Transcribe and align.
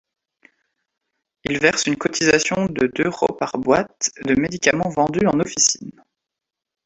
Ils 1.43 1.59
versent 1.59 1.85
une 1.85 1.95
cotisation 1.95 2.65
de 2.65 2.87
d’euros 2.87 3.33
par 3.35 3.59
boîte 3.59 4.09
de 4.23 4.33
médicaments 4.33 4.89
vendue 4.89 5.27
en 5.27 5.39
officine. 5.39 5.91